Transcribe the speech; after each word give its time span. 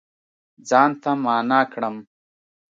ځان 0.69 0.91
ته 1.01 1.11
معنا 1.23 1.61
کړم 1.71 1.95